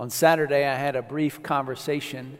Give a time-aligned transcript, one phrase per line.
[0.00, 2.38] On Saturday, I had a brief conversation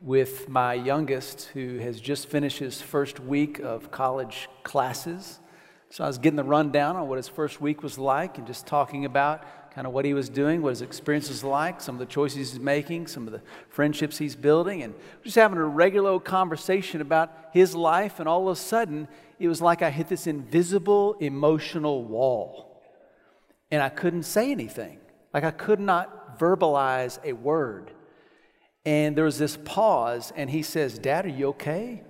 [0.00, 5.40] with my youngest, who has just finished his first week of college classes.
[5.90, 8.64] So I was getting the rundown on what his first week was like and just
[8.64, 9.42] talking about
[9.74, 12.52] kind of what he was doing, what his experience was like, some of the choices
[12.52, 17.32] he's making, some of the friendships he's building, and just having a regular conversation about
[17.52, 18.20] his life.
[18.20, 19.08] And all of a sudden,
[19.40, 22.80] it was like I hit this invisible emotional wall.
[23.68, 25.00] And I couldn't say anything.
[25.34, 27.92] Like I could not verbalize a word.
[28.84, 32.02] And there was this pause, and he says, Dad, are you okay?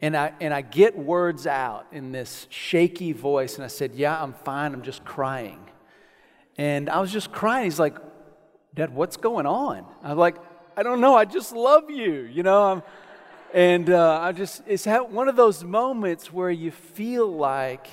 [0.00, 4.22] And I, and I get words out in this shaky voice, and I said, Yeah,
[4.22, 4.72] I'm fine.
[4.72, 5.60] I'm just crying.
[6.56, 7.64] And I was just crying.
[7.64, 7.96] He's like,
[8.74, 9.84] Dad, what's going on?
[10.02, 10.36] I'm like,
[10.76, 11.14] I don't know.
[11.14, 12.62] I just love you, you know?
[12.62, 12.82] I'm,
[13.52, 17.88] and uh, I just, it's one of those moments where you feel like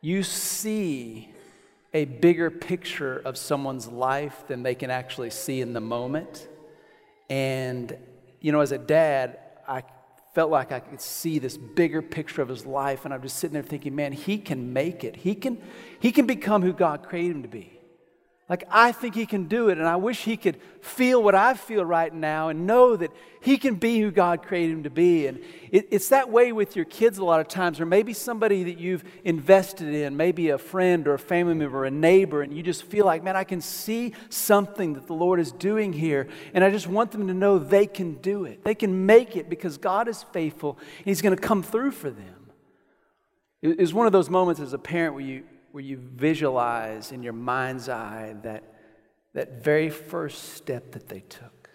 [0.00, 1.29] you see
[1.92, 6.48] a bigger picture of someone's life than they can actually see in the moment.
[7.28, 7.96] And,
[8.40, 9.82] you know, as a dad, I
[10.34, 13.04] felt like I could see this bigger picture of his life.
[13.04, 15.16] And I'm just sitting there thinking, man, he can make it.
[15.16, 15.60] He can,
[15.98, 17.79] he can become who God created him to be.
[18.50, 21.54] Like, I think he can do it, and I wish he could feel what I
[21.54, 25.28] feel right now and know that he can be who God created him to be.
[25.28, 25.38] And
[25.70, 28.76] it, it's that way with your kids a lot of times, or maybe somebody that
[28.76, 32.64] you've invested in, maybe a friend or a family member, or a neighbor, and you
[32.64, 36.64] just feel like, man, I can see something that the Lord is doing here, and
[36.64, 38.64] I just want them to know they can do it.
[38.64, 42.10] They can make it because God is faithful, and he's going to come through for
[42.10, 42.50] them.
[43.62, 47.22] It was one of those moments as a parent where you, where you visualize in
[47.22, 48.64] your mind's eye that,
[49.34, 51.70] that very first step that they took,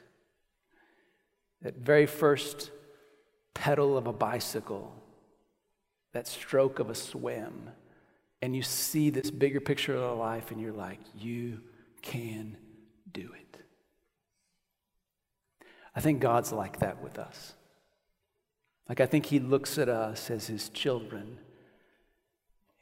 [1.62, 2.72] that very first
[3.54, 4.94] pedal of a bicycle,
[6.14, 7.70] that stroke of a swim,
[8.42, 11.62] and you see this bigger picture of life, and you're like, you
[12.02, 12.58] can
[13.12, 13.58] do it.
[15.96, 17.54] I think God's like that with us.
[18.90, 21.40] Like, I think He looks at us as His children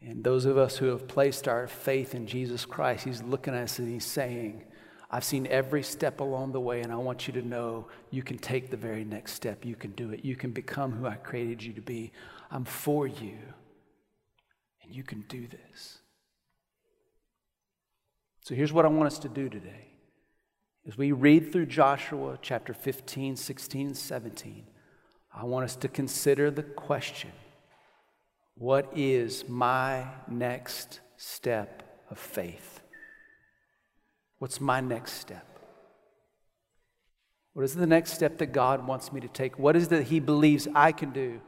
[0.06, 3.64] and those of us who have placed our faith in Jesus Christ, He's looking at
[3.64, 4.64] us and He's saying,
[5.10, 8.38] I've seen every step along the way, and I want you to know you can
[8.38, 9.64] take the very next step.
[9.64, 10.26] You can do it.
[10.26, 12.12] You can become who I created you to be.
[12.50, 13.38] I'm for you,
[14.82, 16.00] and you can do this.
[18.42, 19.88] So here's what I want us to do today.
[20.86, 24.66] As we read through Joshua chapter 15, 16, and 17,
[25.34, 27.32] I want us to consider the question
[28.56, 32.82] what is my next step of faith?
[34.40, 35.48] What's my next step?
[37.54, 39.60] What is the next step that God wants me to take?
[39.60, 41.40] What is it that He believes I can do?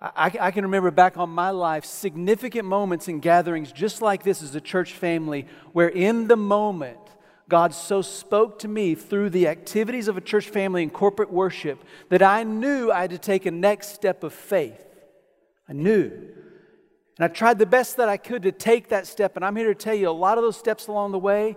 [0.00, 4.42] I, I, can remember back on my life significant moments in gatherings just like this
[4.42, 6.98] as a church family, where in the moment,
[7.48, 11.84] God so spoke to me through the activities of a church family and corporate worship
[12.08, 14.91] that I knew I had to take a next step of faith.
[15.72, 16.10] I knew.
[17.16, 19.36] And I tried the best that I could to take that step.
[19.36, 21.56] And I'm here to tell you a lot of those steps along the way,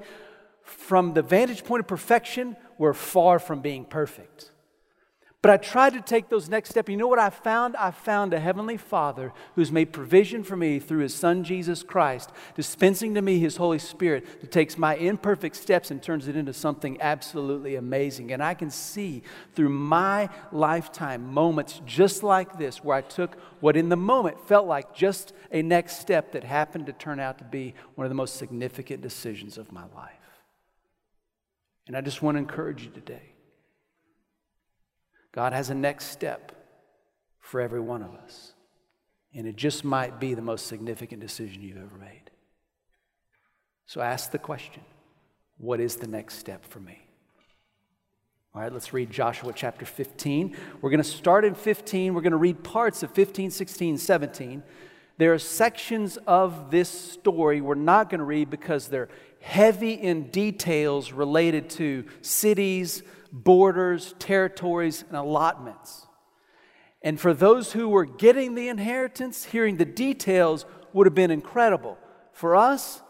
[0.63, 4.51] from the vantage point of perfection, were far from being perfect.
[5.45, 6.89] But I tried to take those next steps.
[6.89, 7.75] You know what I found?
[7.75, 12.31] I found a Heavenly Father who's made provision for me through His Son Jesus Christ,
[12.55, 16.51] dispensing to me His Holy Spirit that takes my imperfect steps and turns it into
[16.51, 18.31] something absolutely amazing.
[18.31, 19.21] And I can see
[19.53, 24.65] through my lifetime moments just like this where I took what in the moment felt
[24.65, 28.15] like just a next step that happened to turn out to be one of the
[28.15, 30.41] most significant decisions of my life.
[31.85, 33.34] And I just want to encourage you today
[35.35, 36.53] God has a next step
[37.41, 38.53] for every one of us.
[39.33, 42.31] And it just might be the most significant decision you've ever made.
[43.85, 44.81] So ask the question
[45.57, 47.01] what is the next step for me?
[48.53, 50.55] All right, let's read Joshua chapter 15.
[50.81, 52.13] We're going to start in 15.
[52.13, 54.63] We're going to read parts of 15, 16, 17.
[55.17, 59.09] There are sections of this story we're not going to read because they're
[59.41, 63.03] heavy in details related to cities,
[63.43, 66.07] borders, territories, and allotments.
[67.01, 71.97] And for those who were getting the inheritance, hearing the details would have been incredible.
[72.31, 73.01] For us,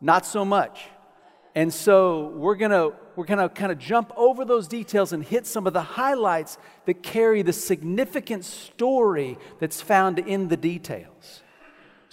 [0.00, 0.88] not so much.
[1.54, 5.22] And so we're going to we're going to kind of jump over those details and
[5.22, 11.43] hit some of the highlights that carry the significant story that's found in the details.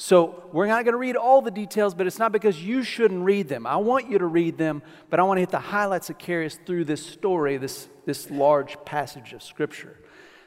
[0.04, 3.24] So we're not going to read all the details, but it's not because you shouldn't
[3.24, 3.68] read them.
[3.68, 4.82] I want you to read them,
[5.12, 8.32] but I want to hit the highlights that carry us through this story, this, this
[8.32, 10.00] large passage of Scripture.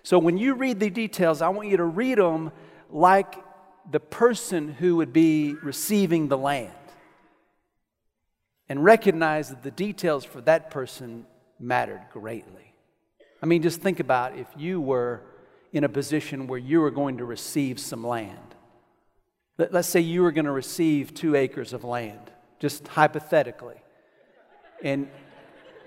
[0.02, 2.50] So when you read the details, I want you to read them
[2.90, 3.36] like
[3.88, 6.72] the person who would be receiving the land.
[8.68, 11.26] and recognize that the details for that person
[11.60, 12.74] mattered greatly.
[13.42, 15.22] I mean, just think about if you were
[15.72, 18.53] in a position where you were going to receive some land.
[19.56, 23.76] Let, us say you were going to receive two acres of land, just hypothetically.
[24.82, 25.08] And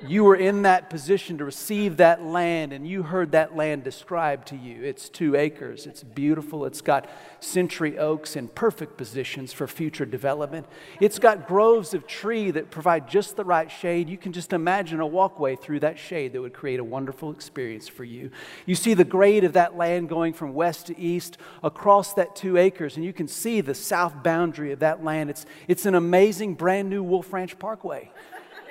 [0.06, 4.48] you were in that position to receive that land and you heard that land described
[4.50, 4.84] to you.
[4.84, 7.10] It's two acres, it's beautiful, it's got
[7.40, 10.68] century oaks in perfect positions for future development.
[11.02, 14.08] It's got groves of tree that provide just the right shade.
[14.08, 17.88] You can just imagine a walkway through that shade that would create a wonderful experience
[17.88, 18.30] for you.
[18.66, 22.58] You see the grade of that land going from west to east across that two
[22.58, 25.30] acres, and you can see the south boundary of that land.
[25.30, 28.12] It's, it's an amazing brand new Wolf Ranch Parkway.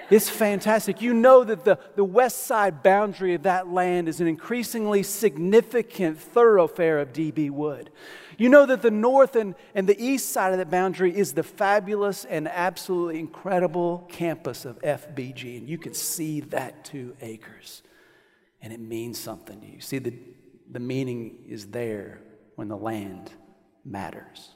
[0.09, 1.03] It's fantastic.
[1.03, 6.19] You know that the, the west side boundary of that land is an increasingly significant
[6.19, 7.91] thoroughfare of DB Wood.
[8.39, 11.43] You know that the north and, and the east side of that boundary is the
[11.43, 15.59] fabulous and absolutely incredible campus of FBG.
[15.59, 17.83] And you can see that two acres.
[18.61, 19.81] And it means something to you.
[19.81, 20.15] See, the,
[20.71, 22.21] the meaning is there
[22.57, 23.31] when the land
[23.85, 24.51] matters.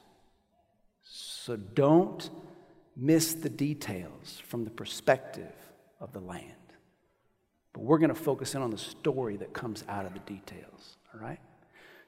[1.03, 2.29] So don't
[3.01, 5.51] miss the details from the perspective
[5.99, 6.53] of the land.
[7.73, 10.97] But we're going to focus in on the story that comes out of the details,
[11.13, 11.39] all right?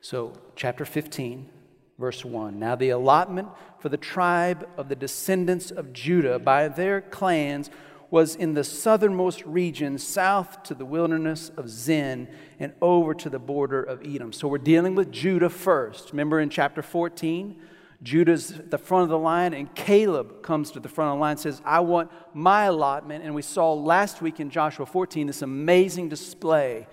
[0.01, 1.49] So, chapter 15,
[1.97, 2.59] verse 1.
[2.59, 3.47] Now, the allotment
[3.79, 7.71] for the tribe of the descendants of Judah by their clans
[8.11, 12.27] was in the southernmost region, south to the wilderness of Zin
[12.59, 14.31] and over to the border of Edom.
[14.31, 16.11] So, we're dealing with Judah first.
[16.11, 17.59] Remember in chapter 14?
[18.03, 21.21] Judah's at the front of the line, and Caleb comes to the front of the
[21.21, 23.23] line and says, I want my allotment.
[23.23, 26.87] And we saw last week in Joshua 14 this amazing display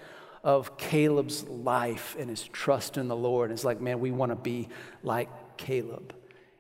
[0.45, 3.51] of Caleb's life and his trust in the Lord.
[3.51, 4.69] It's like, man, we want to be
[5.03, 6.15] like Caleb.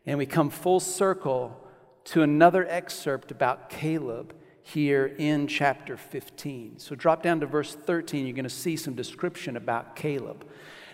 [0.05, 1.57] And we come full circle
[2.05, 6.79] to another excerpt about Caleb here in chapter 15.
[6.79, 10.45] So drop down to verse 13, you're going to see some description about Caleb.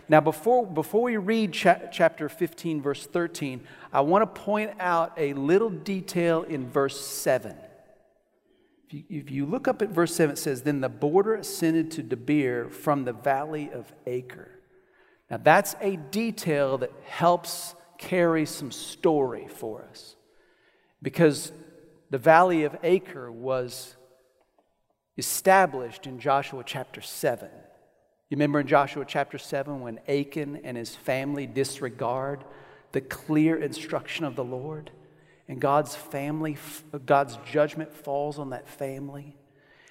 [0.09, 5.13] Now, before, before we read cha- chapter 15, verse 13, I want to point out
[5.17, 7.57] a little detail in verse 7.
[8.89, 11.91] If you, if you look up at verse 7, it says, Then the border ascended
[11.93, 14.51] to Debir from the valley of Achor.
[15.29, 20.15] Now, that's a detail that helps carry some story for us.
[21.03, 21.51] Because
[22.11, 23.97] the valley of Achor was
[25.19, 27.49] established in Joshua chapter 7.
[28.29, 32.43] You remember in Joshua chapter 7 when Achan and his family disregard
[32.91, 34.91] the clear instruction of the Lord?
[35.47, 36.57] And God's family,
[37.05, 39.37] God's judgment falls on that family.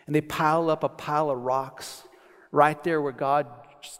[0.05, 2.03] And they pile up a pile of rocks
[2.51, 3.49] right there where God's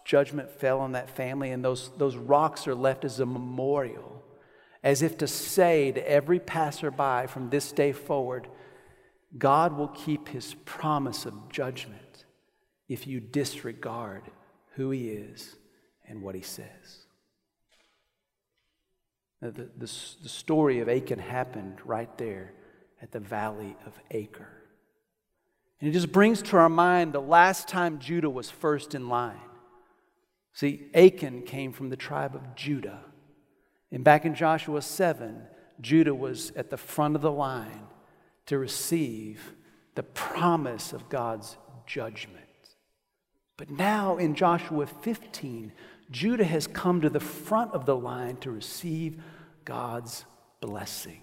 [0.04, 1.52] judgment fell on that family.
[1.52, 4.22] And those, those rocks are left as a memorial,
[4.84, 8.50] as if to say to every passerby from this day forward,
[9.38, 12.05] God will keep his promise of judgment
[12.88, 14.24] if you disregard
[14.76, 15.56] who he is
[16.08, 17.06] and what he says.
[19.42, 19.92] Now, the, the,
[20.24, 22.54] the story of Achan happened right there
[23.02, 24.50] at the valley of Achor.
[25.80, 29.40] And it just brings to our mind the last time Judah was first in line.
[30.54, 33.02] See, Achan came from the tribe of Judah.
[33.92, 35.42] And back in Joshua 7,
[35.82, 37.88] Judah was at the front of the line
[38.46, 39.54] to receive
[39.96, 42.45] the promise of God's judgment.
[43.58, 45.72] But now in Joshua 15,
[46.12, 49.22] Judah has come to the front of the line to receive
[49.64, 50.26] God's
[50.60, 51.22] blessing.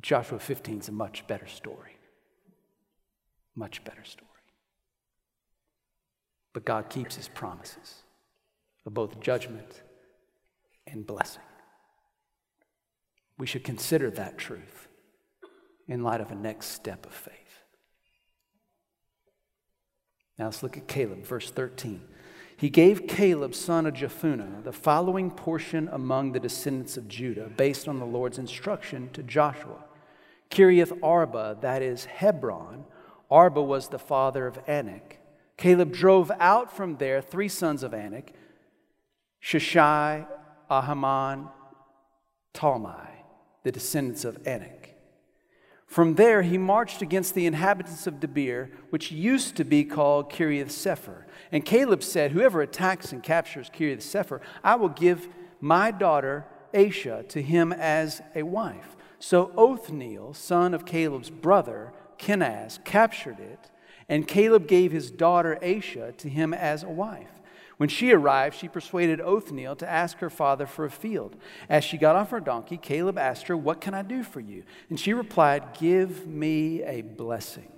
[0.00, 1.96] Joshua 15 is a much better story.
[3.56, 4.26] Much better story.
[6.52, 8.02] But God keeps his promises
[8.86, 9.82] of both judgment
[10.86, 11.42] and blessing.
[13.36, 14.88] We should consider that truth
[15.88, 17.39] in light of a next step of faith.
[20.40, 22.00] Now let's look at Caleb, verse 13.
[22.56, 27.86] He gave Caleb, son of Jephunneh, the following portion among the descendants of Judah, based
[27.86, 29.84] on the Lord's instruction to Joshua.
[30.48, 32.86] Kiriath Arba, that is Hebron.
[33.30, 35.18] Arba was the father of Anak.
[35.58, 38.32] Caleb drove out from there three sons of Anak
[39.44, 40.26] Sheshai,
[40.70, 41.50] Ahiman,
[42.54, 43.10] Talmai,
[43.62, 44.79] the descendants of Anak.
[45.90, 50.70] From there, he marched against the inhabitants of Debir, which used to be called Kiriath
[50.70, 51.24] Sepher.
[51.50, 55.26] And Caleb said, Whoever attacks and captures Kiriath Sepher, I will give
[55.60, 58.96] my daughter Achsah to him as a wife.
[59.18, 63.68] So Othniel, son of Caleb's brother, Kenaz, captured it,
[64.08, 67.39] and Caleb gave his daughter Achsah to him as a wife.
[67.80, 71.34] When she arrived, she persuaded Othniel to ask her father for a field.
[71.66, 74.64] As she got off her donkey, Caleb asked her, What can I do for you?
[74.90, 77.72] And she replied, Give me a blessing.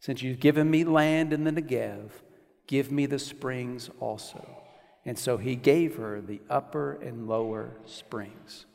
[0.00, 2.10] Since you've given me land in the Negev,
[2.66, 4.46] give me the springs also.
[5.06, 8.66] And so he gave her the upper and lower springs.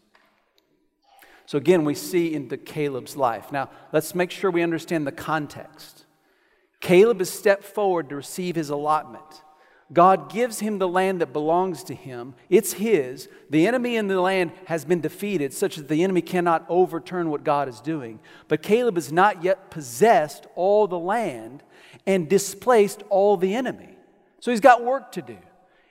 [1.45, 3.51] So again, we see into Caleb's life.
[3.51, 6.07] Now, let's make sure we understand the context.
[6.79, 9.43] Caleb has stepped forward to receive his allotment.
[9.93, 12.35] God gives him the land that belongs to him.
[12.49, 13.29] It's his.
[13.49, 17.45] The enemy in the land has been defeated, such that the enemy cannot overturn what
[17.45, 18.19] God is doing.
[18.49, 21.63] But Caleb has not yet possessed all the land
[22.05, 23.95] and displaced all the enemy.
[24.41, 25.37] So he's got work to do.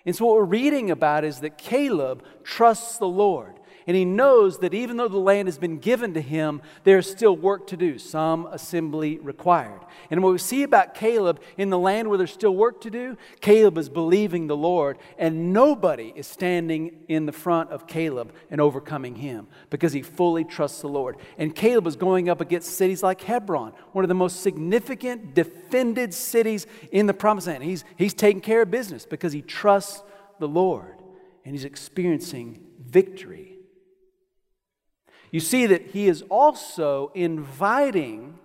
[0.05, 3.55] And so, what we're reading about is that Caleb trusts the Lord.
[3.87, 7.37] And he knows that even though the land has been given to him, there's still
[7.37, 9.81] work to do, some assembly required.
[10.11, 13.17] And what we see about Caleb in the land where there's still work to do,
[13.41, 18.61] Caleb is believing the Lord, and nobody is standing in the front of Caleb and
[18.61, 21.17] overcoming him because he fully trusts the Lord.
[21.39, 26.13] And Caleb is going up against cities like Hebron, one of the most significant defended
[26.13, 27.63] cities in the promised land.
[27.63, 30.03] He's, he's taking care of business because he trusts
[30.41, 30.97] the Lord
[31.45, 33.56] and he's experiencing victory
[35.37, 38.39] you see that he is also inviting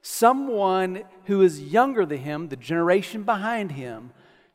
[0.00, 4.10] someone who is younger than him, the generation behind him,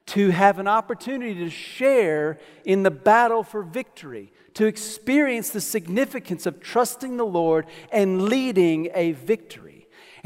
[0.08, 6.46] to have an opportunity to share in the battle for victory, to experience the significance
[6.46, 9.77] of trusting the Lord and leading a victory.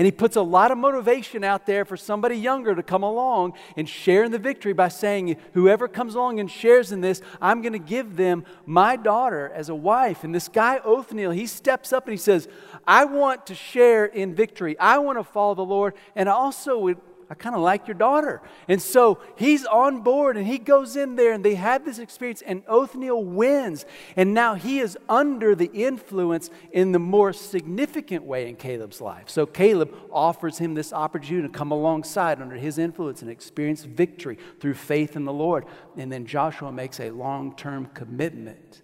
[0.01, 3.53] And he puts a lot of motivation out there for somebody younger to come along
[3.77, 7.61] and share in the victory by saying, Whoever comes along and shares in this, I'm
[7.61, 10.23] going to give them my daughter as a wife.
[10.23, 12.47] And this guy, Othniel, he steps up and he says,
[12.87, 14.75] I want to share in victory.
[14.79, 15.93] I want to follow the Lord.
[16.15, 16.97] And I also would
[17.31, 18.41] I kind of like your daughter.
[18.67, 22.41] And so he's on board and he goes in there and they have this experience
[22.41, 23.85] and Othniel wins.
[24.17, 29.29] And now he is under the influence in the more significant way in Caleb's life.
[29.29, 34.37] So Caleb offers him this opportunity to come alongside under his influence and experience victory
[34.59, 35.63] through faith in the Lord.
[35.95, 38.81] And then Joshua makes a long term commitment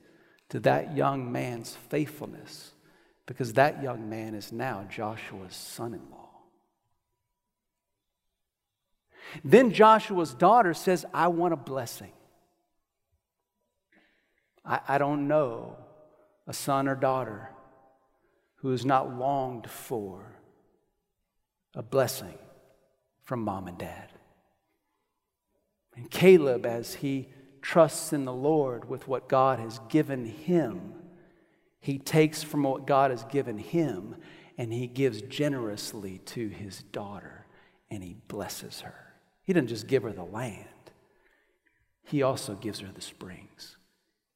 [0.48, 2.72] to that young man's faithfulness
[3.26, 6.17] because that young man is now Joshua's son in law.
[9.44, 12.12] Then Joshua's daughter says, I want a blessing.
[14.66, 15.78] I, I don't know
[16.48, 17.50] a son or daughter
[18.58, 20.36] who has not longed for
[21.76, 22.38] a blessing
[23.24, 24.12] from mom and dad.
[25.96, 27.30] And Caleb, as he
[27.62, 30.94] trusts in the Lord with what God has given him,
[31.80, 34.16] he takes from what God has given him
[34.58, 37.46] and he gives generously to his daughter
[37.90, 39.07] and he blesses her.
[39.48, 40.66] He doesn't just give her the land,
[42.04, 43.78] He also gives her the springs,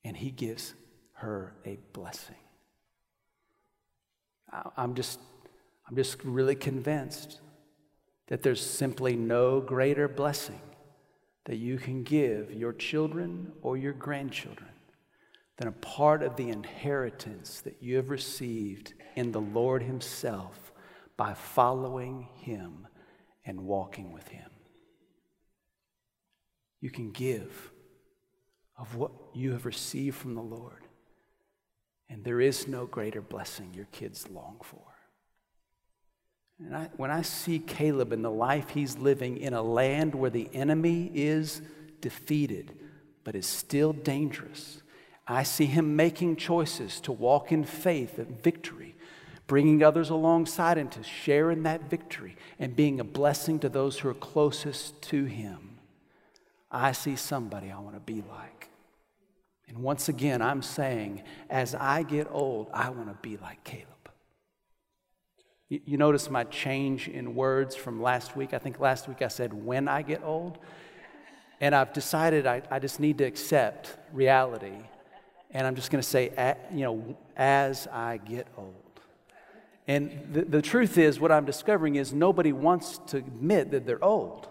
[0.05, 0.73] and He gives
[1.15, 2.35] her a blessing.
[4.77, 5.19] I'm just,
[5.87, 7.41] I'm just really convinced
[8.27, 10.61] that there's simply no greater blessing
[11.45, 14.69] that you can give your children or your grandchildren
[15.57, 20.71] than a part of the inheritance that you have received in the Lord Himself
[21.17, 22.87] by following Him
[23.45, 24.50] and walking with Him
[26.81, 27.71] you can give
[28.77, 30.83] of what you have received from the Lord.
[32.09, 34.81] And there is no greater blessing your kids long for.
[36.59, 40.29] And I, when I see Caleb and the life he's living in a land where
[40.29, 41.61] the enemy is
[42.01, 42.73] defeated
[43.23, 44.81] but is still dangerous,
[45.27, 48.95] I see him making choices to walk in faith and victory,
[49.47, 53.99] bringing others alongside him to share in that victory and being a blessing to those
[53.99, 55.70] who are closest to him.
[56.71, 58.69] I see somebody I want to be like.
[59.67, 63.87] And once again, I'm saying, as I get old, I want to be like Caleb.
[65.69, 68.53] You, notice my change in words from last week?
[68.53, 70.57] I think last week I said, when I get old.
[71.61, 74.73] And I've decided I, I just need to accept reality.
[75.51, 78.75] And I'm just going to say, you know, as I get old.
[79.87, 84.03] And the, the truth is, what I'm discovering is nobody wants to admit that they're
[84.03, 84.49] old.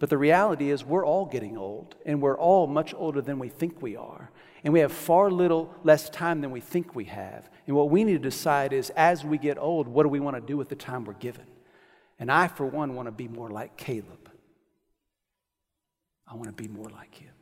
[0.00, 3.50] But the reality is, we're all getting old, and we're all much older than we
[3.50, 4.30] think we are.
[4.64, 7.50] And we have far little less time than we think we have.
[7.66, 10.36] And what we need to decide is, as we get old, what do we want
[10.36, 11.44] to do with the time we're given?
[12.18, 14.30] And I, for one, want to be more like Caleb.
[16.26, 17.34] I want to be more like him.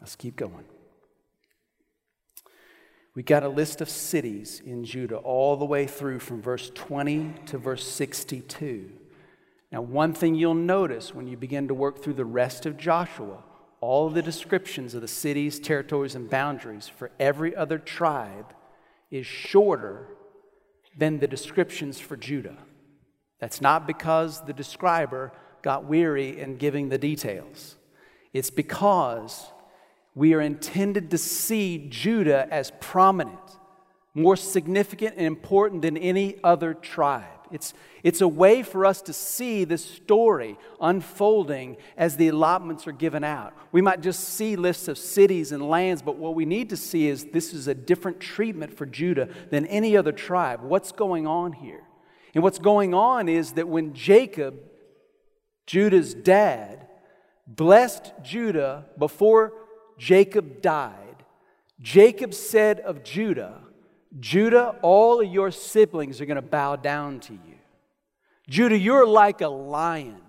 [0.00, 0.64] Let's keep going.
[3.16, 7.32] We got a list of cities in Judah all the way through from verse 20
[7.46, 8.92] to verse 62.
[9.72, 13.42] Now, one thing you'll notice when you begin to work through the rest of Joshua,
[13.80, 18.52] all of the descriptions of the cities, territories, and boundaries for every other tribe
[19.10, 20.08] is shorter
[20.94, 22.58] than the descriptions for Judah.
[23.40, 25.32] That's not because the describer
[25.62, 27.76] got weary in giving the details.
[28.34, 29.52] It's because
[30.16, 33.38] we are intended to see Judah as prominent,
[34.14, 37.26] more significant and important than any other tribe.
[37.52, 42.92] It's, it's a way for us to see this story unfolding as the allotments are
[42.92, 43.52] given out.
[43.72, 47.08] We might just see lists of cities and lands, but what we need to see
[47.08, 50.62] is this is a different treatment for Judah than any other tribe.
[50.62, 51.82] What's going on here?
[52.34, 54.60] And what's going on is that when Jacob,
[55.66, 56.88] Judah's dad,
[57.46, 59.52] blessed Judah before
[59.98, 61.24] Jacob died,
[61.80, 63.60] Jacob said of Judah,
[64.18, 67.58] Judah, all of your siblings are going to bow down to you.
[68.48, 70.20] Judah, you're like a lion.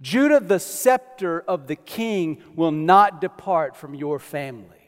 [0.00, 4.79] Judah, the scepter of the king will not depart from your family.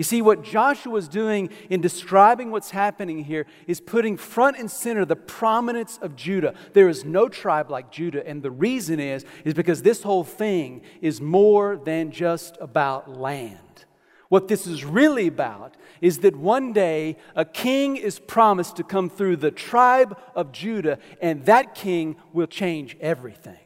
[0.00, 4.70] You see, what Joshua is doing in describing what's happening here is putting front and
[4.70, 6.54] center the prominence of Judah.
[6.72, 10.80] There is no tribe like Judah, and the reason is, is because this whole thing
[11.02, 13.84] is more than just about land.
[14.30, 19.10] What this is really about is that one day a king is promised to come
[19.10, 23.60] through the tribe of Judah, and that king will change everything.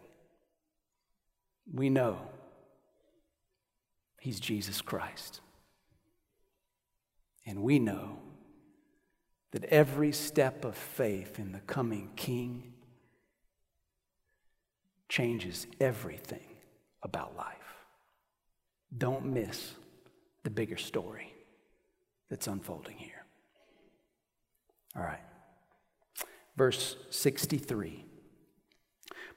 [1.73, 2.19] We know
[4.19, 5.41] he's Jesus Christ.
[7.47, 8.19] And we know
[9.53, 12.73] that every step of faith in the coming king
[15.09, 16.47] changes everything
[17.03, 17.55] about life.
[18.97, 19.75] Don't miss
[20.43, 21.33] the bigger story
[22.31, 23.25] that's unfolding here.
[24.97, 25.21] All right.
[26.57, 28.05] Verse 63.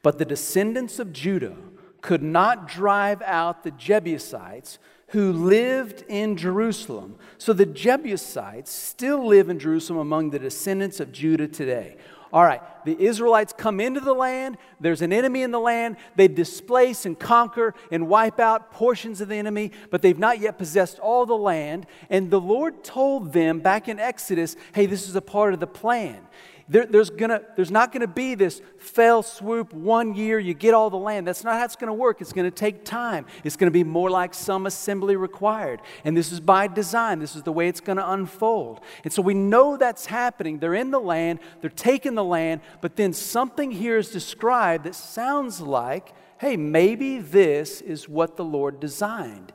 [0.02, 1.56] But the descendants of Judah
[2.02, 7.16] could not drive out the Jebusites who lived in Jerusalem.
[7.38, 11.98] So the Jebusites still live in Jerusalem among the descendants of Judah today.
[12.34, 14.58] All right, the Israelites come into the land.
[14.82, 15.96] There's an enemy in the land.
[16.18, 20.58] They displace and conquer and wipe out portions of the enemy, but they've not yet
[20.58, 21.86] possessed all the land.
[22.10, 25.68] And the Lord told them back in Exodus hey, this is a part of the
[25.68, 26.28] plan.
[26.70, 30.74] There, there's, gonna, there's not going to be this fell swoop, one year, you get
[30.74, 31.26] all the land.
[31.26, 32.20] That's not how it's going to work.
[32.20, 33.26] It's going to take time.
[33.46, 35.82] It's going to be more like some assembly required.
[36.04, 37.20] And this is by design.
[37.20, 38.82] This is the way it's going to unfold.
[39.06, 40.60] And so we know that's happening.
[40.60, 44.96] They're in the land, they're taking the land, but then something here is described that
[44.96, 49.54] sounds like, hey, maybe this is what the Lord designed.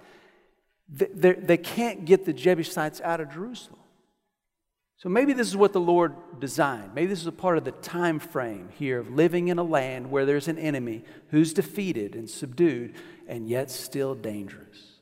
[0.88, 3.81] They, they can't get the Jebusites out of Jerusalem.
[5.02, 6.94] So maybe this is what the Lord designed.
[6.94, 10.08] Maybe this is a part of the time frame here of living in a land
[10.12, 12.94] where there's an enemy who's defeated and subdued
[13.26, 15.00] and yet still dangerous.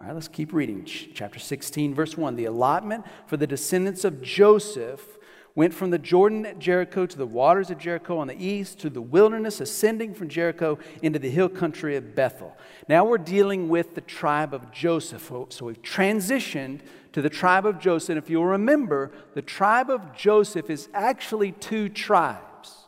[0.00, 0.84] All right, let's keep reading.
[0.84, 2.36] Chapter 16, verse 1.
[2.36, 5.18] The allotment for the descendants of Joseph
[5.56, 8.88] went from the Jordan at Jericho to the waters of Jericho on the east to
[8.88, 12.56] the wilderness, ascending from Jericho into the hill country of Bethel.
[12.88, 15.32] Now we're dealing with the tribe of Joseph.
[15.48, 18.10] So we've transitioned to the tribe of Joseph.
[18.10, 22.86] And if you'll remember, the tribe of Joseph is actually two tribes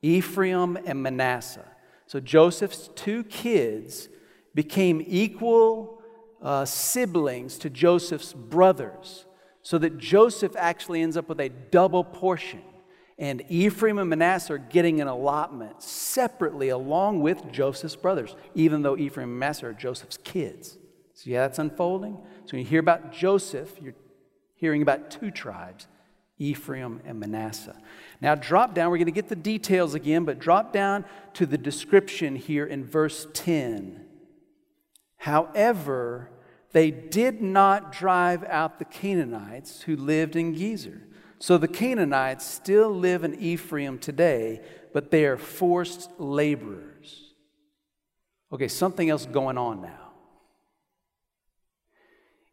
[0.00, 1.66] Ephraim and Manasseh.
[2.06, 4.08] So Joseph's two kids
[4.54, 6.00] became equal
[6.40, 9.26] uh, siblings to Joseph's brothers
[9.62, 12.62] so that Joseph actually ends up with a double portion.
[13.18, 18.96] And Ephraim and Manasseh are getting an allotment separately along with Joseph's brothers, even though
[18.96, 20.78] Ephraim and Manasseh are Joseph's kids.
[21.14, 22.16] See how that's unfolding?
[22.48, 23.92] So when you hear about Joseph, you're
[24.54, 25.86] hearing about two tribes,
[26.38, 27.76] Ephraim and Manasseh.
[28.22, 31.58] Now drop down, we're going to get the details again, but drop down to the
[31.58, 34.02] description here in verse 10.
[35.18, 36.30] However,
[36.72, 41.02] they did not drive out the Canaanites who lived in Gezer.
[41.38, 44.62] So the Canaanites still live in Ephraim today,
[44.94, 47.34] but they are forced laborers.
[48.50, 50.07] Okay, something else going on now.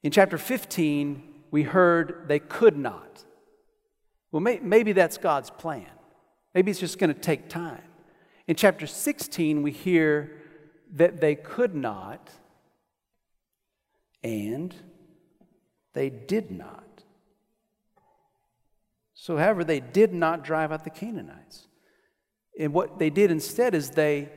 [0.06, 3.24] In chapter 15, we heard they could not.
[4.32, 5.90] Well, may, maybe that's God's plan.
[6.54, 7.82] Maybe it's just going to take time.
[8.46, 10.40] In chapter 16, we hear
[10.94, 12.30] that they could not
[14.24, 14.76] and
[15.94, 17.04] they did not.
[19.16, 21.66] So, however, they did not drive out the Canaanites.
[22.60, 24.30] And what they did instead is they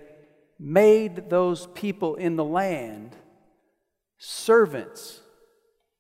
[0.59, 3.15] made those people in the land
[4.17, 5.21] servants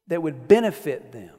[0.09, 1.35] that would benefit them.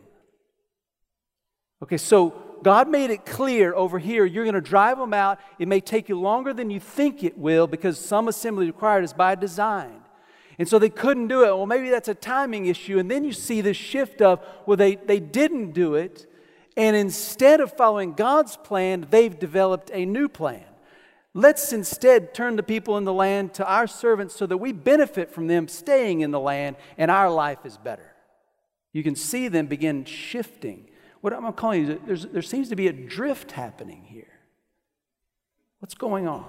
[1.84, 5.40] Okay, so God made it clear over here you're going to drive them out.
[5.60, 9.14] It may take you longer than you think it will because some assembly required is
[9.14, 10.02] by design.
[10.58, 11.56] And so they couldn't do it.
[11.56, 13.00] Well, maybe that's a timing issue.
[13.00, 16.26] And then you see this shift of, well, they, they didn't do it.
[16.76, 20.66] And instead of following God's plan, they've developed a new plan.
[21.34, 25.32] Let's instead turn the people in the land to our servants so that we benefit
[25.32, 28.14] from them staying in the land and our life is better.
[28.94, 30.90] You can see them begin shifting.
[31.22, 34.40] What I'm calling you, there seems to be a drift happening here.
[35.80, 36.46] What's going on?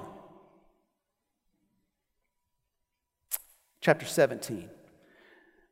[3.81, 4.68] chapter 17.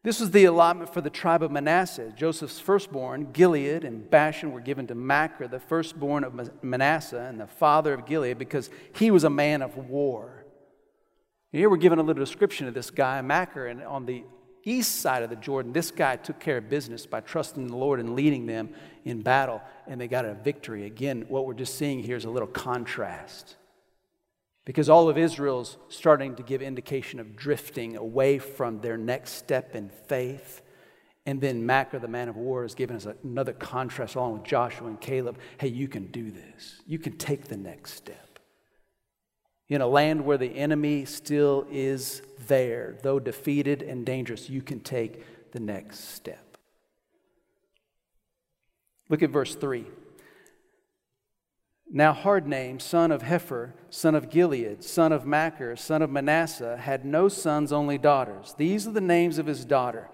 [0.02, 2.12] This was the allotment for the tribe of Manasseh.
[2.16, 7.46] Joseph's firstborn, Gilead and Bashan, were given to Machir, the firstborn of Manasseh and the
[7.46, 10.46] father of Gilead, because he was a man of war.
[11.52, 14.24] Here we're given a little description of this guy, Machir, and on the
[14.70, 18.00] east side of the Jordan, this guy took care of business by trusting the Lord
[18.00, 18.70] and leading them
[19.04, 20.84] in battle, and they got a victory.
[20.84, 23.56] Again, what we're just seeing here is a little contrast
[24.68, 29.74] because all of Israel's starting to give indication of drifting away from their next step
[29.74, 30.60] in faith.
[31.24, 34.88] And then Machir, the man of war, is giving us another contrast along with Joshua
[34.88, 35.38] and Caleb.
[35.56, 36.82] Hey, you can do this.
[36.86, 38.27] You can take the next step.
[39.68, 44.80] In a land where the enemy still is there, though defeated and dangerous, you can
[44.80, 46.56] take the next step.
[49.08, 49.86] Look at verse 3.
[51.90, 57.06] Now Hardname, son of Hepher, son of Gilead, son of Machir, son of Manasseh, had
[57.06, 58.54] no sons, only daughters.
[58.58, 60.08] These are the names of his daughter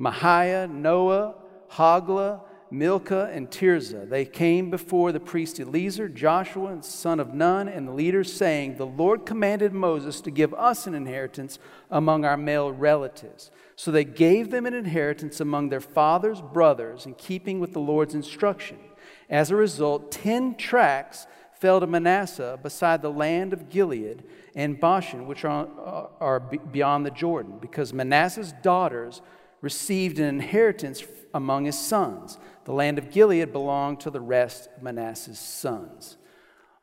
[0.00, 1.34] Mahlah, Noah,
[1.72, 2.40] Hoglah,
[2.70, 4.08] Milcah, and Tirzah.
[4.08, 8.86] They came before the priest Eleazar, Joshua, son of Nun, and the leaders, saying, The
[8.86, 11.58] Lord commanded Moses to give us an inheritance
[11.90, 13.50] among our male relatives.
[13.76, 18.14] So they gave them an inheritance among their father's brothers, in keeping with the Lord's
[18.14, 18.78] instruction.
[19.30, 25.26] As a result, 10 tracts fell to Manasseh beside the land of Gilead and Bashan,
[25.26, 25.68] which are,
[26.20, 29.22] are beyond the Jordan, because Manasseh's daughters
[29.60, 31.02] received an inheritance
[31.34, 32.38] among his sons.
[32.64, 36.16] The land of Gilead belonged to the rest of Manasseh's sons.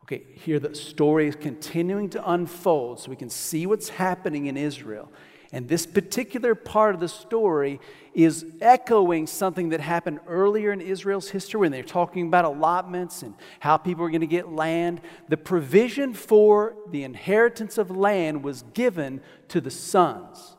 [0.03, 4.55] Okay, here the story is continuing to unfold so we can see what's happening in
[4.55, 5.11] Israel.
[5.51, 7.79] And this particular part of the story
[8.13, 13.35] is echoing something that happened earlier in Israel's history when they're talking about allotments and
[13.59, 15.01] how people are going to get land.
[15.29, 20.54] The provision for the inheritance of land was given to the sons.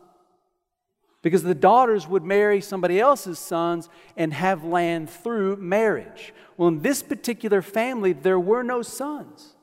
[1.27, 6.33] Because the daughters would marry somebody else's sons and have land through marriage.
[6.57, 9.57] Well, in this particular family, there were no sons.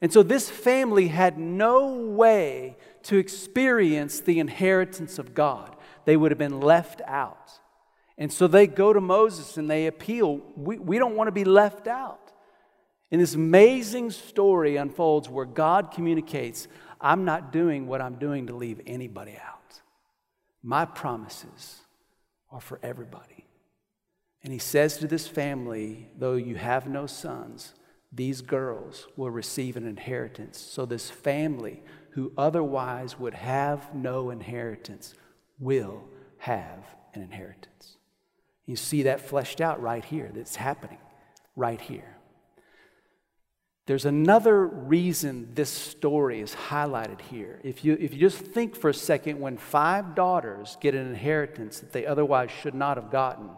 [0.00, 5.74] And so this family had no way to experience the inheritance of God.
[6.04, 7.58] They would have been left out.
[8.16, 10.40] And so they go to Moses and they appeal.
[10.54, 12.30] We, we don't want to be left out.
[13.10, 16.68] And this amazing story unfolds where God communicates
[17.00, 19.63] I'm not doing what I'm doing to leave anybody out.
[20.66, 21.82] My promises
[22.50, 23.44] are for everybody.
[24.42, 27.74] And he says to this family, though you have no sons,
[28.10, 30.58] these girls will receive an inheritance.
[30.58, 35.14] So this family who otherwise would have no inheritance
[35.58, 36.04] will
[36.38, 37.98] have an inheritance.
[38.64, 40.98] You see that fleshed out right here, that's happening
[41.56, 42.13] right here.
[43.86, 47.60] There's another reason this story is highlighted here.
[47.62, 51.80] If you, if you just think for a second, when five daughters get an inheritance
[51.80, 53.50] that they otherwise should not have gotten,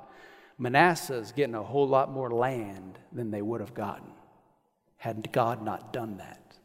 [0.58, 4.08] Manasseh is getting a whole lot more land than they would have gotten
[4.96, 6.56] had God not done that.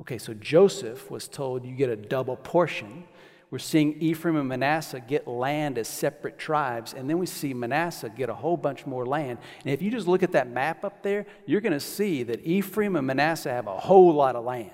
[0.00, 3.04] Okay, so Joseph was told you get a double portion.
[3.52, 8.08] We're seeing Ephraim and Manasseh get land as separate tribes, and then we see Manasseh
[8.08, 9.40] get a whole bunch more land.
[9.62, 12.40] And if you just look at that map up there, you're going to see that
[12.46, 14.70] Ephraim and Manasseh have a whole lot of land.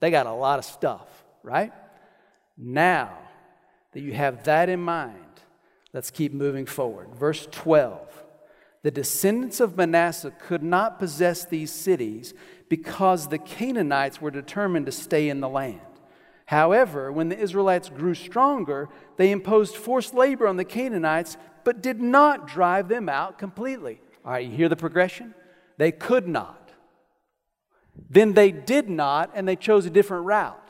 [0.00, 1.72] They got a lot of stuff, right?
[2.58, 3.16] Now
[3.92, 5.40] that you have that in mind,
[5.94, 7.14] let's keep moving forward.
[7.14, 8.06] Verse 12
[8.82, 12.34] The descendants of Manasseh could not possess these cities
[12.68, 15.80] because the Canaanites were determined to stay in the land.
[16.46, 22.00] However, when the Israelites grew stronger, they imposed forced labor on the Canaanites, but did
[22.00, 24.00] not drive them out completely.
[24.24, 25.34] All right, you hear the progression?
[25.78, 26.72] They could not.
[28.10, 30.60] Then they did not, and they chose a different route.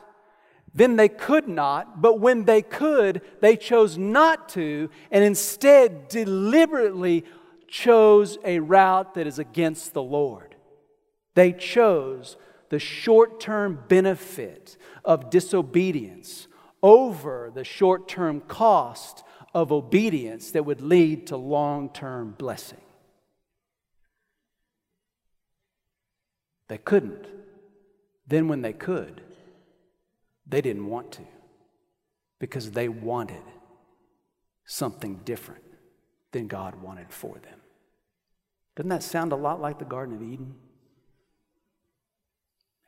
[0.73, 7.23] Then they could not, but when they could, they chose not to, and instead deliberately
[7.67, 10.55] chose a route that is against the Lord.
[11.33, 12.37] They chose
[12.69, 16.47] the short term benefit of disobedience
[16.81, 22.81] over the short term cost of obedience that would lead to long term blessing.
[26.67, 27.27] They couldn't.
[28.27, 29.21] Then, when they could,
[30.47, 31.21] they didn't want to
[32.39, 33.43] because they wanted
[34.65, 35.63] something different
[36.31, 37.59] than God wanted for them.
[38.75, 40.55] Doesn't that sound a lot like the Garden of Eden?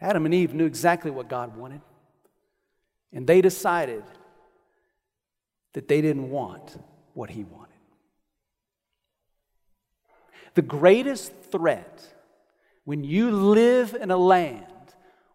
[0.01, 1.82] Adam and Eve knew exactly what God wanted,
[3.13, 4.04] and they decided
[5.74, 6.78] that they didn't want
[7.13, 7.74] what He wanted.
[10.54, 12.13] The greatest threat
[12.84, 14.65] when you live in a land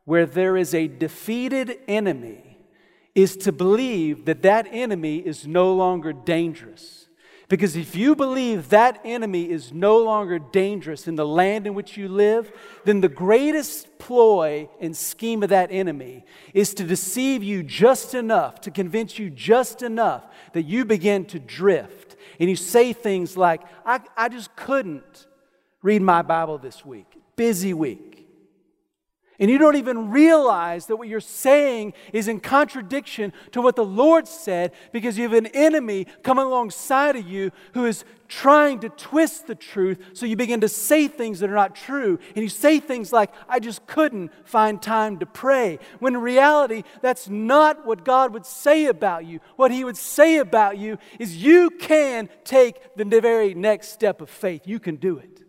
[0.05, 2.59] where there is a defeated enemy
[3.15, 7.09] is to believe that that enemy is no longer dangerous.
[7.53, 11.99] Because if you believe that enemy is no longer dangerous in the land in which
[11.99, 12.51] you live,
[12.87, 18.63] then the greatest ploy and scheme of that enemy is to deceive you just enough,
[18.63, 22.17] to convince you just enough that you begin to drift.
[22.41, 25.27] And you say things like, I, I just couldn't
[25.83, 28.12] read my Bible this week, busy week.
[29.43, 33.85] And you don't even realize that what you're saying is in contradiction to what the
[33.85, 38.89] Lord said because you have an enemy coming alongside of you who is trying to
[38.89, 39.99] twist the truth.
[40.13, 42.21] So you begin to say things that are not true.
[42.37, 45.81] And you say things like, I just couldn't find time to pray.
[45.99, 49.41] When in reality, that's not what God would say about you.
[49.57, 54.31] What He would say about you is, you can take the very next step of
[54.31, 54.69] faith.
[54.69, 55.42] You can do it.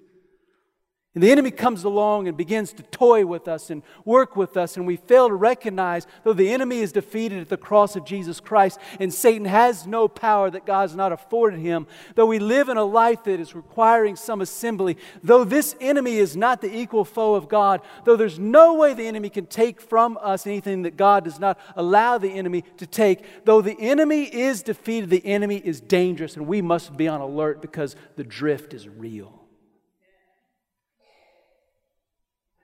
[1.15, 4.77] And the enemy comes along and begins to toy with us and work with us,
[4.77, 8.39] and we fail to recognize, though the enemy is defeated at the cross of Jesus
[8.39, 12.67] Christ, and Satan has no power that God has not afforded him, though we live
[12.67, 17.05] in a life that is requiring some assembly, though this enemy is not the equal
[17.05, 20.97] foe of God, though there's no way the enemy can take from us anything that
[20.97, 25.57] God does not allow the enemy to take, though the enemy is defeated, the enemy
[25.57, 29.42] is dangerous, and we must be on alert because the drift is real.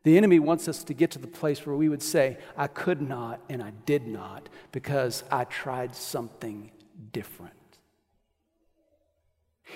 [0.03, 3.01] The enemy wants us to get to the place where we would say, I could
[3.01, 6.71] not and I did not because I tried something
[7.11, 7.53] different.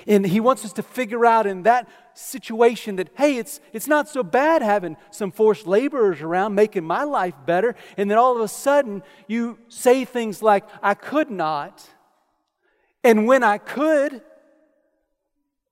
[0.08, 4.10] And he wants us to figure out in that situation that, hey, it's, it's not
[4.10, 7.76] so bad having some forced laborers around making my life better.
[7.98, 11.88] And then all of a sudden, you say things like, I could not.
[13.04, 14.22] And when I could,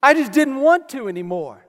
[0.04, 1.66] I just didn't want to anymore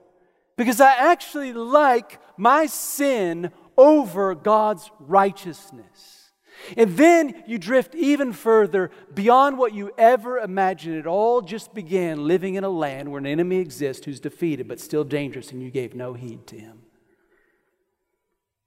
[0.55, 6.31] because I actually like my sin over God's righteousness.
[6.77, 10.95] And then you drift even further beyond what you ever imagined.
[10.95, 14.79] It all just began living in a land where an enemy exists who's defeated but
[14.79, 16.83] still dangerous, and you gave no heed to him.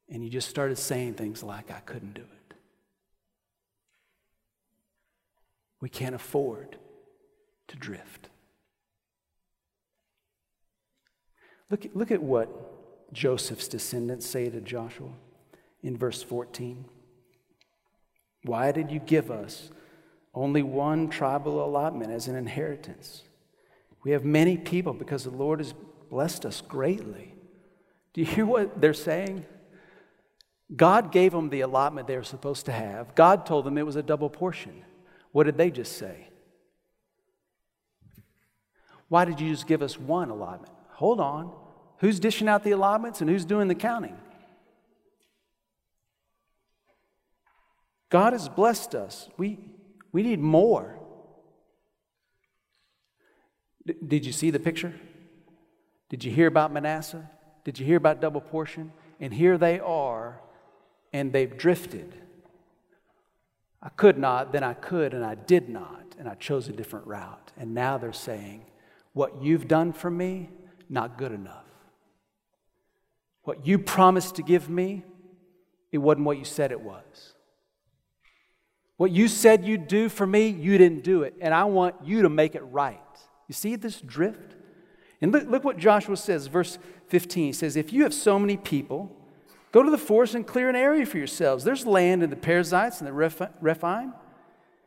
[0.09, 2.55] And you just started saying things like, I couldn't do it.
[5.81, 6.77] We can't afford
[7.69, 8.29] to drift.
[11.71, 12.76] Look, look at what
[13.17, 15.09] Joseph's descendants say to Joshua
[15.83, 16.85] in verse 14.
[18.43, 19.71] Why did you give us
[20.35, 23.23] only one tribal allotment as an inheritance?
[24.05, 25.73] We have many people because the Lord has
[26.11, 27.33] blessed us greatly.
[28.13, 29.47] Do you hear what they're saying?
[30.77, 33.15] God gave them the allotment they were supposed to have.
[33.15, 34.85] God told them it was a double portion.
[35.33, 36.29] What did they just say?
[39.09, 40.73] Why did you just give us one allotment?
[40.91, 41.53] hold on.
[41.99, 44.17] Who's dishing out the allotments and who's doing the counting?
[48.11, 49.29] God has blessed us.
[49.37, 49.59] We,
[50.13, 50.99] we need more.
[53.87, 54.95] D- did you see the picture?
[56.09, 57.29] Did you hear about Manasseh?
[57.65, 58.93] Did you hear about double portion?
[59.21, 60.41] And here they are,
[61.13, 62.15] and they've drifted.
[63.83, 67.07] I could not, then I could, and I did not, and I chose a different
[67.07, 67.53] route.
[67.57, 68.65] And now they're saying,
[69.13, 70.49] What you've done for me,
[70.89, 71.66] not good enough.
[73.47, 75.05] What you promised to give me,
[75.93, 77.35] it wasn't what you said it was.
[78.97, 81.35] What you said you'd do for me, you didn't do it.
[81.41, 82.99] And I want you to make it right.
[83.47, 84.57] You see this drift?
[85.21, 87.45] And look, look what Joshua says, verse 15.
[87.45, 89.17] He says, If you have so many people,
[89.71, 91.63] go to the forest and clear an area for yourselves.
[91.63, 94.13] There's land in the Perizzites and the Rephaim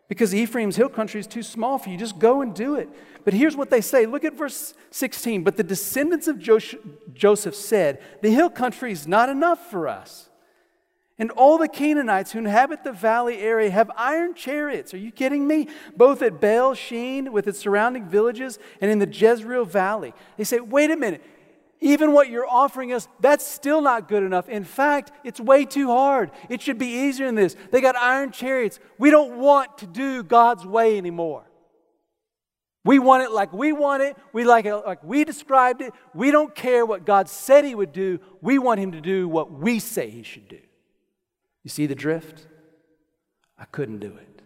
[0.10, 1.96] because Ephraim's hill country is too small for you.
[1.96, 2.90] Just go and do it.
[3.24, 4.08] But here's what they say.
[4.08, 5.44] Look at verse 16.
[5.44, 6.40] But the descendants of
[7.14, 10.30] Joseph said, The hill country is not enough for us.
[11.20, 14.94] And all the Canaanites who inhabit the valley area have iron chariots.
[14.94, 15.68] Are you kidding me?
[15.96, 20.14] Both at Baal Sheen with its surrounding villages and in the Jezreel valley.
[20.38, 21.22] They say, wait a minute
[21.82, 24.50] even what you're offering us, that's still not good enough.
[24.50, 26.32] In fact, it's way too hard.
[26.50, 27.56] It should be easier than this.
[27.72, 28.80] They got iron chariots.
[28.98, 31.46] We don't want to do God's way anymore.
[32.84, 34.18] We want it like we want it.
[34.34, 35.94] We like it like we described it.
[36.14, 38.20] We don't care what God said He would do.
[38.42, 40.60] We want Him to do what we say He should do.
[41.64, 42.48] You see the drift?
[43.58, 44.42] I couldn't do it.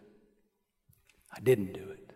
[1.31, 2.13] I didn't do it.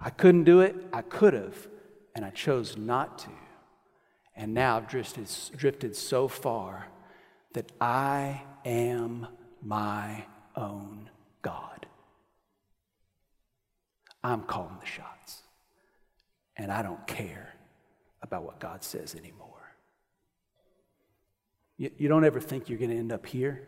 [0.00, 0.74] I couldn't do it.
[0.92, 1.68] I could have,
[2.14, 3.30] and I chose not to.
[4.36, 6.88] And now I've drifted, drifted so far
[7.54, 9.26] that I am
[9.62, 11.08] my own
[11.40, 11.86] God.
[14.22, 15.42] I'm calling the shots.
[16.56, 17.54] And I don't care
[18.22, 19.46] about what God says anymore.
[21.78, 23.66] You, you don't ever think you're going to end up here.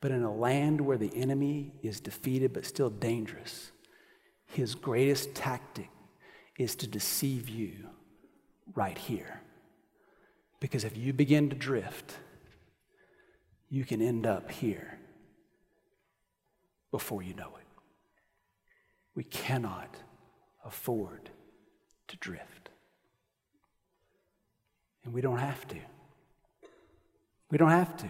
[0.00, 3.70] But in a land where the enemy is defeated but still dangerous,
[4.46, 5.88] his greatest tactic
[6.58, 7.88] is to deceive you
[8.74, 9.40] right here.
[10.60, 12.16] Because if you begin to drift,
[13.68, 14.98] you can end up here
[16.90, 17.66] before you know it.
[19.14, 19.96] We cannot
[20.64, 21.30] afford
[22.08, 22.70] to drift.
[25.04, 25.76] And we don't have to.
[27.50, 28.08] We don't have to.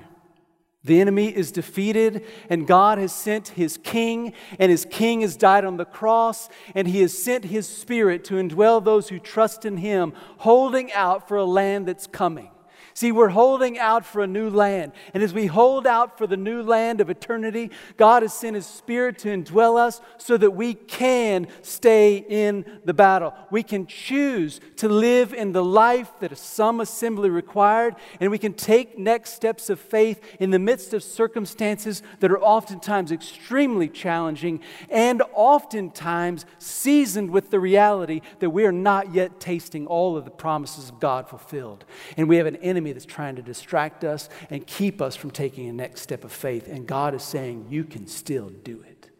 [0.84, 5.64] The enemy is defeated, and God has sent his king, and his king has died
[5.64, 9.76] on the cross, and he has sent his spirit to indwell those who trust in
[9.76, 12.50] him, holding out for a land that's coming.
[12.94, 14.92] See, we're holding out for a new land.
[15.14, 18.66] And as we hold out for the new land of eternity, God has sent His
[18.66, 23.34] Spirit to indwell us so that we can stay in the battle.
[23.50, 28.52] We can choose to live in the life that some assembly required, and we can
[28.52, 34.60] take next steps of faith in the midst of circumstances that are oftentimes extremely challenging
[34.90, 40.30] and oftentimes seasoned with the reality that we are not yet tasting all of the
[40.30, 41.84] promises of God fulfilled.
[42.16, 45.30] And we have an enemy enemy that's trying to distract us and keep us from
[45.30, 46.66] taking a next step of faith.
[46.66, 49.10] And God is saying, You can still do it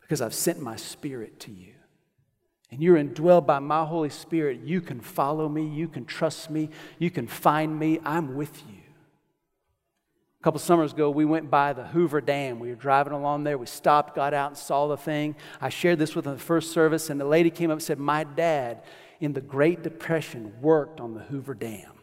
[0.00, 1.72] because I've sent my spirit to you.
[2.70, 4.60] And you're indwelled by my Holy Spirit.
[4.60, 5.66] You can follow me.
[5.66, 6.68] You can trust me.
[6.98, 7.98] You can find me.
[8.04, 8.74] I'm with you.
[10.38, 12.60] A couple summers ago, we went by the Hoover Dam.
[12.60, 13.56] We were driving along there.
[13.56, 15.34] We stopped, got out, and saw the thing.
[15.62, 18.22] I shared this with the first service, and the lady came up and said, My
[18.22, 18.82] dad
[19.18, 21.97] in the Great Depression worked on the Hoover Dam.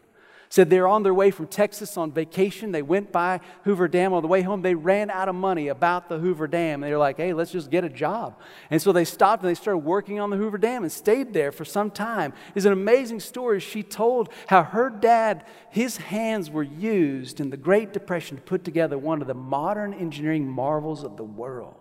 [0.48, 2.72] Said they're on their way from Texas on vacation.
[2.72, 4.62] They went by Hoover Dam on the way home.
[4.62, 6.80] They ran out of money about the Hoover Dam.
[6.80, 8.38] They were like, hey, let's just get a job.
[8.70, 11.52] And so they stopped and they started working on the Hoover Dam and stayed there
[11.52, 12.32] for some time.
[12.54, 13.60] It's an amazing story.
[13.60, 18.64] She told how her dad, his hands were used in the Great Depression to put
[18.64, 21.74] together one of the modern engineering marvels of the world.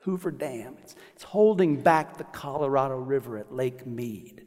[0.00, 0.76] Hoover Dam.
[0.82, 4.45] It's, it's holding back the Colorado River at Lake Mead.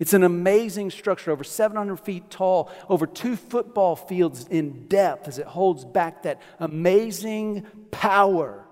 [0.00, 5.38] It's an amazing structure, over 700 feet tall, over two football fields in depth, as
[5.38, 8.66] it holds back that amazing power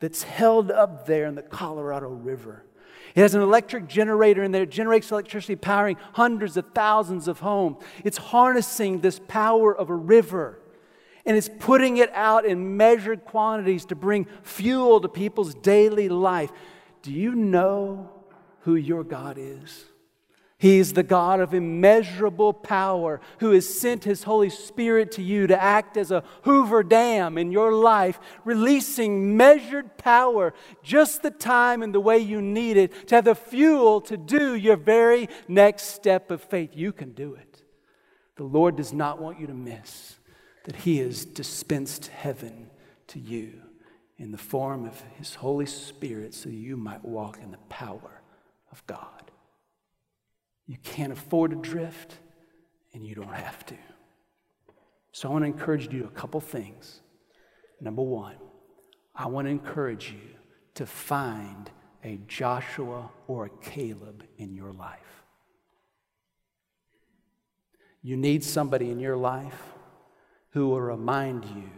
[0.00, 2.66] that's held up there in the Colorado River.
[3.14, 4.64] It has an electric generator in there.
[4.64, 7.76] It generates electricity, powering hundreds of thousands of homes.
[8.04, 10.58] It's harnessing this power of a river
[11.26, 16.50] and it's putting it out in measured quantities to bring fuel to people's daily life.
[17.02, 18.10] Do you know
[18.60, 19.84] who your God is?
[20.64, 25.62] He's the God of immeasurable power who has sent His Holy Spirit to you to
[25.62, 31.94] act as a Hoover Dam in your life, releasing measured power just the time and
[31.94, 36.30] the way you need it to have the fuel to do your very next step
[36.30, 36.70] of faith.
[36.72, 37.62] You can do it.
[38.36, 40.16] The Lord does not want you to miss
[40.64, 42.70] that He has dispensed heaven
[43.08, 43.60] to you
[44.16, 48.22] in the form of His Holy Spirit so you might walk in the power
[48.72, 49.23] of God.
[50.66, 52.18] You can't afford to drift,
[52.92, 53.76] and you don't have to.
[55.12, 57.00] So I want to encourage you to do a couple things.
[57.80, 58.36] Number one,
[59.14, 60.36] I want to encourage you
[60.74, 61.70] to find
[62.02, 65.24] a Joshua or a Caleb in your life.
[68.02, 69.62] You need somebody in your life
[70.50, 71.70] who will remind you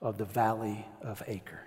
[0.00, 1.60] of the valley of Achor.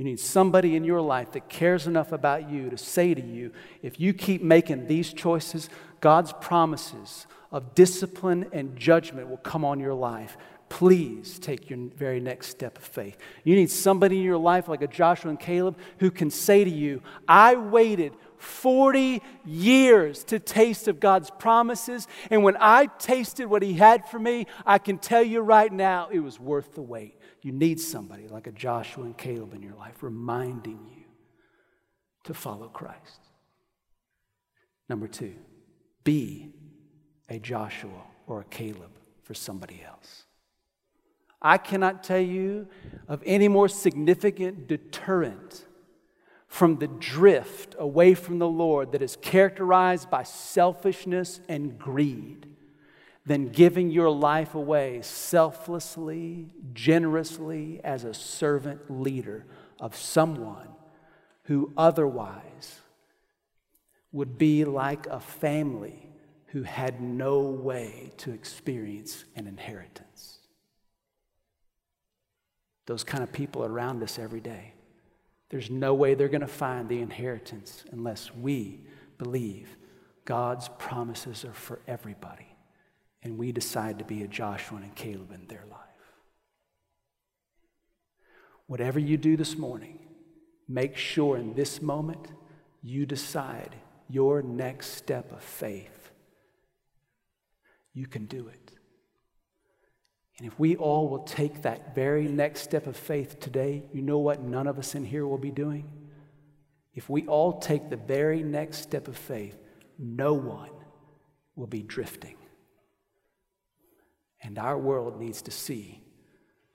[0.00, 3.52] You need somebody in your life that cares enough about you to say to you,
[3.82, 5.68] if you keep making these choices,
[6.00, 10.38] God's promises of discipline and judgment will come on your life.
[10.70, 13.18] Please take your very next step of faith.
[13.44, 16.70] You need somebody in your life like a Joshua and Caleb who can say to
[16.70, 22.08] you, I waited 40 years to taste of God's promises.
[22.30, 26.08] And when I tasted what He had for me, I can tell you right now
[26.10, 27.19] it was worth the wait.
[27.42, 31.04] You need somebody like a Joshua and Caleb in your life reminding you
[32.24, 33.20] to follow Christ.
[34.88, 35.34] Number two,
[36.04, 36.52] be
[37.28, 38.90] a Joshua or a Caleb
[39.22, 40.24] for somebody else.
[41.40, 42.68] I cannot tell you
[43.08, 45.64] of any more significant deterrent
[46.46, 52.49] from the drift away from the Lord that is characterized by selfishness and greed
[53.26, 59.44] than giving your life away selflessly, generously as a servant leader
[59.78, 60.68] of someone
[61.44, 62.80] who otherwise
[64.12, 66.08] would be like a family
[66.46, 70.38] who had no way to experience an inheritance.
[72.86, 74.72] Those kind of people around us every day.
[75.50, 78.80] There's no way they're going to find the inheritance unless we
[79.18, 79.76] believe
[80.24, 82.49] God's promises are for everybody
[83.22, 85.78] and we decide to be a Joshua and Caleb in their life.
[88.66, 89.98] Whatever you do this morning,
[90.68, 92.32] make sure in this moment
[92.82, 93.74] you decide
[94.08, 96.12] your next step of faith.
[97.92, 98.72] You can do it.
[100.38, 104.18] And if we all will take that very next step of faith today, you know
[104.18, 105.90] what none of us in here will be doing?
[106.94, 109.56] If we all take the very next step of faith,
[109.98, 110.70] no one
[111.56, 112.36] will be drifting.
[114.42, 116.02] And our world needs to see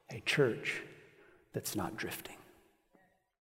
[0.10, 0.82] a church
[1.54, 2.35] that's not drifting.